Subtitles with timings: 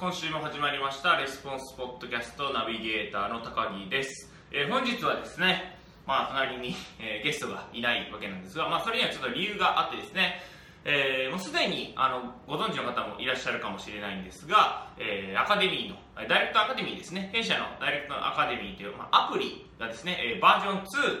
[0.00, 5.76] 今週も始まりましたレスポンスポッドキャストナビゲーターの高木です、えー本日はですね
[6.06, 10.40] まあ隣に、えーゲストがいないわけなんですがまあそれにはちょっと理由があってですね
[10.86, 17.28] えーもうすでにあのご存知の方もいらっしゃるかもしれないんですが、えーアカデミーのダイレクトアカデミーですね。
[17.34, 21.20] 弊社のダイレクトアカデミーという、まあ、アプリがですね、えーバージョン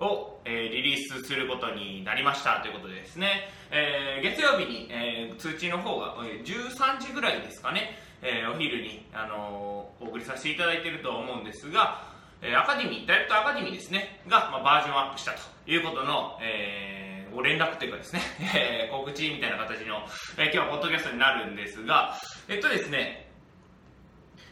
[0.00, 12.02] 2を、えーリリースすることになりましたということでですね、えー月曜日に、えー通知の方がえー13時ぐらいですかね、えーお昼に、あのーお送りさせていただいていると思うんですが、
[12.42, 14.20] えーアカデミーダイレクトアカデミーですね。
[14.28, 18.20] が、まあ、バージョンアップしたということの、えーご連絡というかですね、
[18.56, 20.04] えー告知みたいな形の、
[20.36, 22.16] えー今日はポッドキャストになるんですが
[22.48, 23.29] えっとですね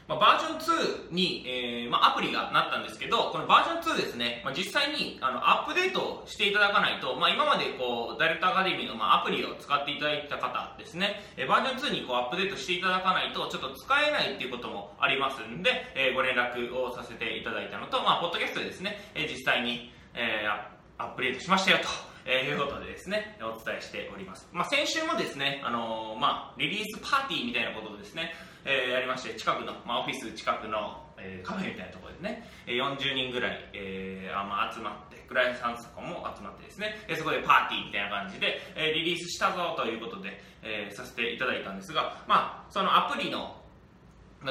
[0.08, 22.07] まあ、バージョン2に、えーまあ、アプリがなったんですけど、このバージョン2ですね、まあ、実際にあのアップデートしていただかないと、まあ、今までこうダイレクトアカデミーの、まあ、アプリを使っていただいた方ですね、えーバージョン2にこうアップデートしていただかないと、ちょっと使えないっていうこともありますんで、えーご連絡をさせていただいたのと、まあ、ポッドキャストでですね、えー実際に、えーアップデートしましたよと。
[22.24, 24.48] えーいうことでですね、お伝えしております。
[24.52, 28.32] まあ、先週もですね、あのーまあ、リリースパーティーみたいなことをですね、
[28.64, 43.56] えーやりまして、近くの、まあ、オフィス近くの、えーカフェみたいなところでね、40人ぐらい、えーあまあ、集まって、クライアントさんとかも集まってですね、えーそこでパーティーみたいな感じで、えーリリースしたぞということで、えーさせていただいたんですが、まあ、そのアプリの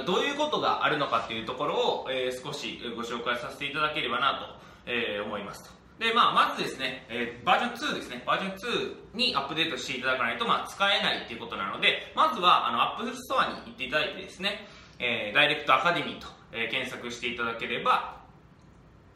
[0.05, 4.39] どういうことがあるのかっていうところを、えー少しご紹介させていただければな
[4.85, 5.76] と、えー思いますと。
[5.99, 14.67] で、まあ、まずですね、えーバージョン2ですね、バージョン2にアップデートしていただかないと、まあ、使えないっていうことなので、まずは、あの、アップルストアに行っていただいてですね、
[14.99, 18.21] えーダイレクトアカデミーと、えー検索していただければ、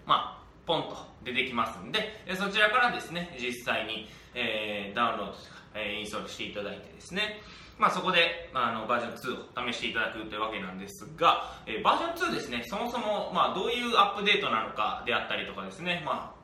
[0.05, 7.41] まあ、ポンと出てきますんで、えーそちらからですね、実際に、えーダウンロードとか、えインストールしていただいてですね、
[7.77, 16.40] まあ、そこで、まあ、あのバージョン2を試していただくというわけなんですが、えーバージョン2ですね、そもそも、まあ、どういうアップデートなのかであったりとかですね、まあ、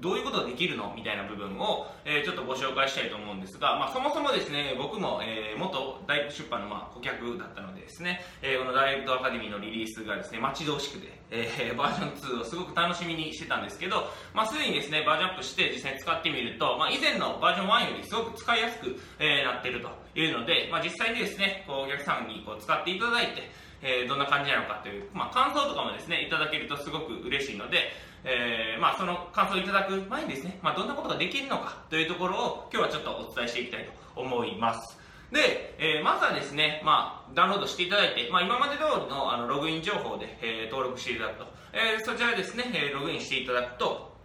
[0.00, 23.50] どういうことができるのみたいな部分を、えーちょっとご紹介したいと思うんですが、まあ、そもそもですね僕も、えー元大学出版の、まあ、顧客だったのでですね、えーこのダイレクトアカデミーのリリースがですね待ち遠しくて、えーバージョン2をすごく楽しみにしてたんですけど、まあ、すでにですねバージョンアップして実際に使ってみると、まあ、以前のバージョン1よりすごく使いやすく、えーなっているというので、まあ、実際にですねこうお客さんにこう使っていただいて
[23.82, 27.92] えーどんな感じなのかという、まあ、感想とかもですねいただけるとすごく嬉しいので、
[28.28, 34.98] えーまあ、その感想をいただく前にですね、まあ、どんなことができるのかというところを今日はちょっとお伝えしていきたいと思います。
[35.30, 44.16] で、えーまずはですね、まあ、ダウンロードしていただいて、まあ、今まで通りのあのログイン情報で、えー登録していただくと、えーそちらですね、えーログインしていただくと、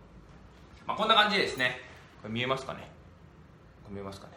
[0.87, 1.79] まあ、こんな感じですね
[2.21, 2.89] これ見えますかね？
[3.89, 4.33] 見えますかね？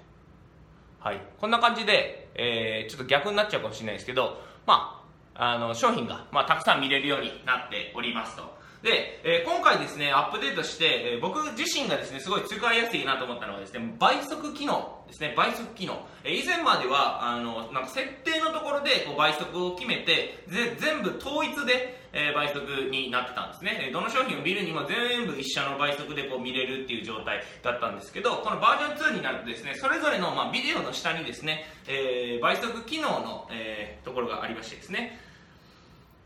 [1.00, 5.02] はい、こんな感じで、えーちょっと逆になっちゃうかもしれないですけど、ま
[5.34, 8.63] あ、あの商品が、まあ、たくさん見れるようになっておりますと。
[8.84, 16.04] で、えー今回ですね、アップデートして、えー僕自身がですね、すごい使いやすいなと思ったのはですね、倍速機能ですね、倍速機能。
[16.22, 22.60] えー以前までは、あの、なんか設定のところでこう倍速を決めて、ぜ全部統一で、え倍速
[22.92, 23.90] になってたんですね。
[23.90, 35.18] どの商品を見るにも全部一緒の倍速でこう見れるっていう状態だったんですけど、このバージョン2になるとですね、それぞれの、まあ、ビデオの下にですね、え倍速機能の、えところがありましてですね、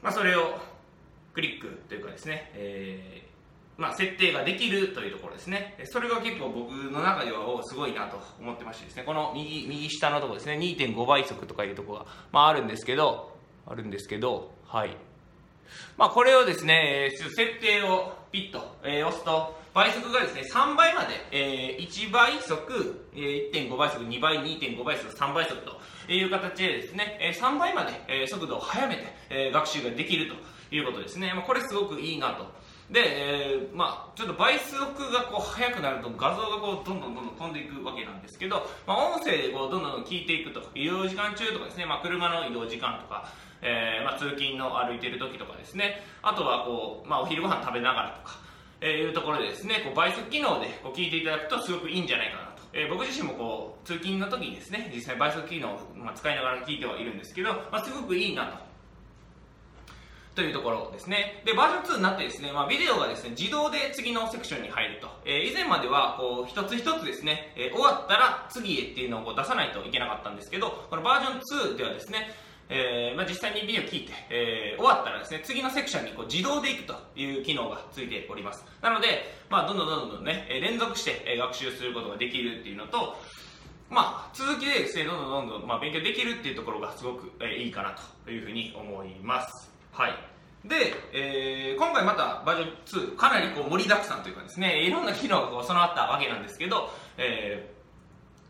[0.03, 0.59] まあ、それを
[1.33, 3.29] クリックというかですね、えー
[3.79, 5.77] まあ、設定ができるというところですね。
[5.85, 13.37] それが結構僕の中ではすごいなと思ってましてですね、この右右下のところですね、2.5倍速とかいうところが、まあ、あるんですけど、
[13.69, 14.97] あるんですけど、はい。
[15.97, 25.81] まあ、これをですね、設定をピッと、えー押すと、倍速がですね、3倍まで、えー1倍速、えー1.5倍速、2倍、2.5倍速、3倍速と
[26.15, 30.35] いう形でですね、え3倍まで、え速度を速めて、え学習ができると
[30.75, 31.33] いうことですね。
[31.35, 32.47] まあ、これすごくいいなと。
[32.91, 34.81] で、えーまあ、ちょっと倍速
[35.13, 43.31] がこう速くなると画像がこうどんどんどんどん飛んでいくわけなんですけど、まあ、音声でこうどんどん聞いていくと移動時間中とかですね、まあ、車の移動時間とか、
[43.61, 48.41] えーまあ、通勤の歩いている時とかですねあとはこう、まあ、お昼ご飯食べながらとか、
[48.81, 58.69] えーいうところでですねこう倍速機能でこう聞いていただくとすごくいいんじゃないかなと、えー僕自身もこう通勤の時にですね実際倍速機能を、まあ、使いながら聞いてはいるんですけど、まあ、すごくいいなと
[60.39, 61.43] というところですね。
[61.45, 65.09] で、バージョン2になってですね、まあ、ビデオがですね、自動で次のセクションに入ると。
[65.25, 72.31] えー以前までは、こう、一つ一つですね、えー終わったら次へっていうのをこう出さないといけなかったんですけど、このバージョン2ではですね、
[72.71, 78.65] えーまあ、実際にビデオ聞いて、えー終わったらですね、次のセクションにこう自動で行くという機能がついております。
[78.81, 83.17] なので、まあ、どんどんどんどんね、連続して学習することができるっていうのと、
[83.91, 89.71] まあ、続きでですね、どんどんどんどん、まあ、勉強できるっていうところがすごく、えー、いいかなというふうに思います。
[89.93, 90.13] はい。
[90.65, 97.78] で、えー、今回またバージョン2、かなりこう盛りだくさんというかですね、いろんな機能が備わったわけなんですけど、えー、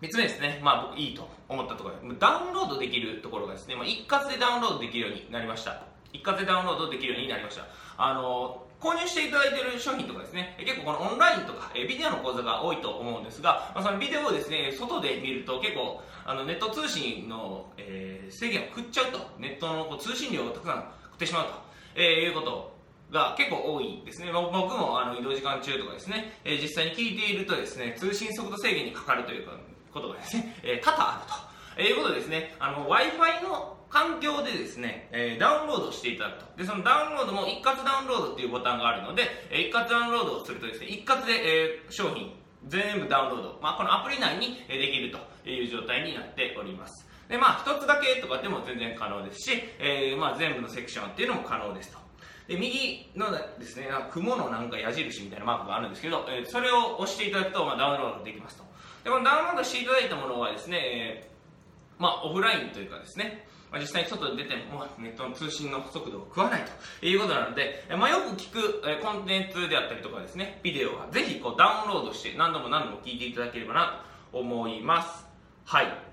[0.00, 1.97] 3つ目ですね、まあ僕いいと思ったところ。
[2.19, 5.83] ダウンロードできるところがですね、まあ、一括でダウンロードできるようになりました。
[6.12, 7.67] 一括でダウンロードできるようになりました。
[7.97, 21.55] あの購入していただいている商品とかですね、結構このオンラインとか、ビデオの講座が多いと思うんですが、まあ、そのビデオをですね、外で見ると結構、あのネット通信の、えー、制限を食っちゃうと、ネットのこう通信量をたくさん食ってしまうと、
[21.97, 22.73] えー、いうこと
[23.11, 24.31] が結構多いですね。
[24.31, 29.53] 僕もあの移動時間中とかですね、えー、実際に聞いているとですね、通信速度制限にかかるというか
[30.00, 31.49] ことがですね、えー、多々あると。
[31.77, 36.47] えー、いうことですね、あの、Wi-Fi の環境でですね、えー、ダウンロードしていただくと。
[36.56, 42.35] で、そのダウンロードも一括ダウンロードっていうボタンがあるので、えー、一括ダウンロードをするとですね、一括で、えー、商品
[42.67, 47.06] 全部ダウンロード、まあ、このアプリ内にできるという状態になっております。
[47.29, 51.99] で、まあ、一つだけとかでも全然可能ですし、えー、まあ、全部のセクションっていうのも可能ですと。
[52.49, 58.65] で、右のですね、雲のなんか矢印みたいなマークがあるんですけど、えー、それを押していただくと、まあ、ダウンロードできますと。
[59.05, 66.65] で、このダウンロードしていただいたものはですね、えー、まあ、オフラインというかですね、まあ、実際に外に出てもネットの通信の速度を食わない
[67.00, 75.27] ということなので、まあ、よく聞くコンテンツであったりとかですね、ビデオはぜひこうダウンロードして何度も何度も聞いていただければなと思います。
[75.65, 76.07] はい。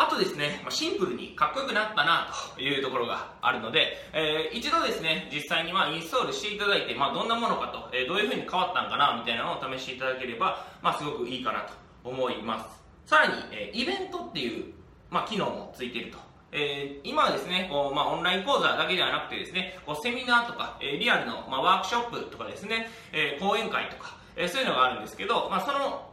[0.00, 13.10] あとですね、シンプルにかっこよくなったなというところがあるので、えー、一度ですね、実際にまあインストールしていただいて、まあ、どんなものかと、えー、どういうふうに変わったんかなみたいなのを試していただければ、まあ、すごくいいかなと思います。
[13.10, 14.72] さらに、えー、イベントっていう、
[15.10, 16.18] まあ、機能もついていると。
[16.50, 26.09] えー、今はですね、こう、まあ、オンライン講座だけではなくてですね、こうセミナーとか、え、リアルの、ま、ワークショップとかですね、え、講演会とか、え、そういうのがあるんですけど、まあ、その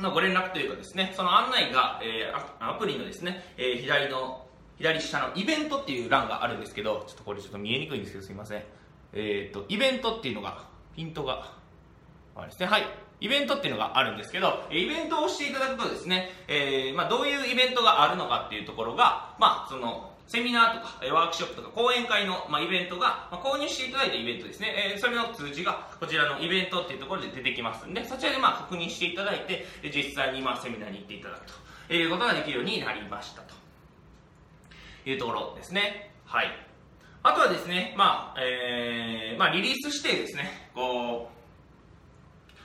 [0.00, 4.46] のご連絡というかですね、その案内が、えー、アプリのですね、えー、左の、
[4.78, 8.62] 左下のイベントっていう欄があるんですけど、ちょっとこれちょっと見えにくいんですけど、すいません。
[9.12, 10.64] えっ、と、イベントっていうのが、
[10.96, 11.52] ピントが、
[12.34, 12.82] あれですね、はい。
[13.20, 31.46] イベントっていうのがあるんですけど、イベントをしていただくとですね、えー、まあ、どういうイベントがあるのかっていうところが、まあ、その、セミナーとか、ワークショップとか、講演会の、まあ、イベントが、まあ、購入していただいたイベントですね、えー、それの通知が、こちらのイベントっていうところで出てきますんで、そちらでまあ確認していただいて、実際にまあセミナーに行っていただく
[31.88, 33.54] ということができるようになりましたと
[35.04, 36.12] いうところですね。
[36.24, 36.70] はい。
[37.22, 41.39] あとはですね、まあ、えー、まあ、リリースしてですね、こう、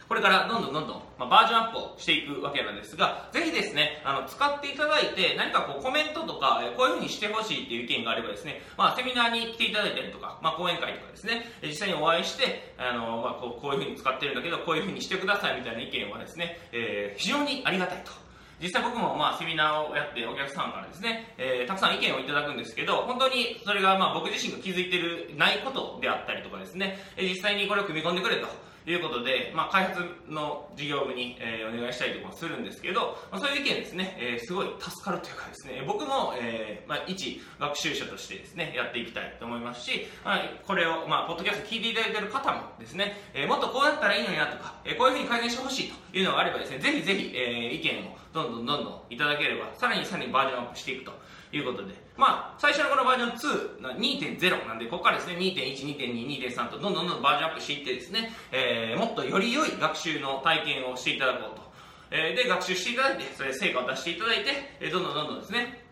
[0.08, 18.26] これからどんどんどんどん、まあ、バージョンアップをしていくわけなんですが、ぜひですね、あの、使っていただいて、何かこうコメントとか、こういうふうにしてほしいっていう意見があればですね、まあ、セミナーに来ていただいたりとか、まあ、講演会とかですね、実際にお会いして、あの、まあ、こうこういうふうに使ってるんだけど、こういうふうにしてくださいみたいな意見はですね、えー、非常にありがたいと。
[18.62, 28.48] 実際僕もまあセミナーをやってお客さんからですね、えー、たくさん意見をいただくんですけど、本当にそれがまあ僕自身が気づいてるないことであったりとかですね、実際にこれを組み込んでくれと。
[28.92, 51.14] いうことで、まあ、開発の事業部に、えー、お願いしたりとかもするんですけど、まあ、そういう意見ですね、えー、すごい助かるというかですね、僕も、えーまあ、一学習者としてですね、やっていきたいと思いますし、まあ、これを、まあ、ポッドキャスト聞いていただいている方もですね、えー、もっとこうやったらいいのになとか、えー、こういうふうに改善してほしいというのがあればですね、ぜひぜひ、えー、意見をどんどんどんどんいただければ、さらにさらにバージョンアップしていくと。
[51.58, 61.64] いうことで、まあ、最初のこのバージョン2の2.0なんで、ここからですね、2.1、2.2、2.3とどんどんどんどんバージョンアップしていってですね、えー、もっとより良い学習の体験をしていただこうと。
[62.12, 65.86] えー、で、学習していただいて、それで成果を出していただいて、えー、どんどんどんどんですね、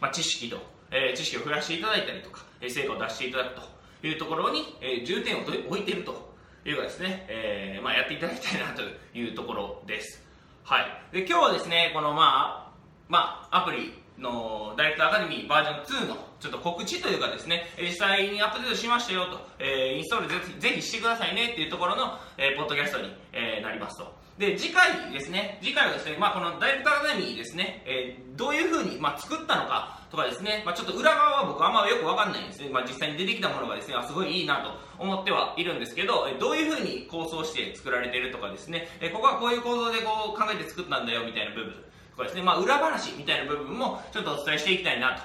[0.00, 0.58] まあ、知識と、
[0.90, 3.54] えー、知識を増やしていただいたりとか、えー、成果を出していただく
[4.02, 6.34] というところに、えー、重点を置いていると
[6.66, 8.82] いうかですね、えー、まあ、やっていただきたいなと
[9.16, 10.22] いうところです。
[10.64, 10.86] はい。
[11.12, 12.74] で、今日はですね、このまあ、
[13.08, 24.24] まあ、アプリのダイレクトアカデミーバージョン2のちょっと告知というかですね、実際にアップデートしましたよと、えー、インストールぜぜひしてくださいねっていうところの、えー、ポッドキャストに、えー、なりますと。
[24.38, 32.68] で、次回ですね、次回はですね、まあこのダイレクトアカデミーですね、えー、どういうふうに、まあ、作ったのかとかですね、まあちょっと裏側は僕あんまよくわかんないんですね。
[32.68, 41.84] まあ実際に出てきたものがですね、あすごいいいなと思ってはいるんですけど、どういうふうに構想して作られているとかですね、ここはこういう構造でこう考えて作ったんだよみたいな部分。
[42.16, 45.22] とかですね、まあ、裏話みたいな部分もちょっとお伝えしていきたいなと、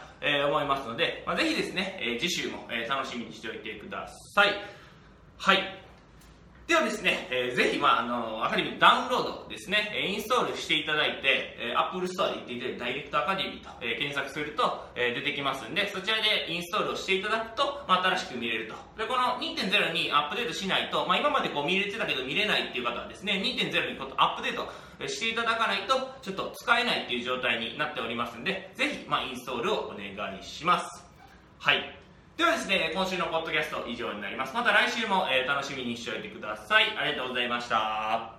[0.48, 4.54] 思いますので、まあ、ぜひですね、え、次週も、楽しみにしておいてください。
[5.38, 5.79] はい。
[6.70, 18.76] ではですね、えー、ぜひ、まあ、あの、アカデミーダウンロードですね、インストールしていただいて、えー、Apple Store で行っていただいて、ダイレクトアカデミーと、えー、検索すると、えー、出てきますんで、そちらでインストールをしていただくと、まあ、新しく見れると。
[19.02, 24.70] で、この2.0にアップデートしないと、まあ、今までこう見れてたけど見れないっていう方はですね、2.0にこうアップデート
[25.08, 31.04] していただかないと、ちょっと使えないっていう状態になっておりますんで、ぜひ、まあ、インストールをお願いします。
[31.58, 31.99] はい。
[32.40, 34.54] ではですね、今週のポッドキャスト以上になります。
[34.56, 36.86] また来週も、えー、楽しみにしておいてください。
[36.98, 38.39] ありがとうございました。